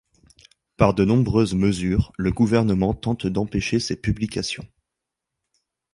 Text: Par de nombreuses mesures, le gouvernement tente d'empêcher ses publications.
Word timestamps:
Par 0.77 0.95
de 0.95 1.05
nombreuses 1.05 1.53
mesures, 1.53 2.11
le 2.17 2.31
gouvernement 2.31 2.95
tente 2.95 3.27
d'empêcher 3.27 3.79
ses 3.79 3.95
publications. 3.95 4.65